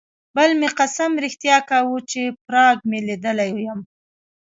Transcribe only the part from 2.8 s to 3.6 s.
مې لیدلی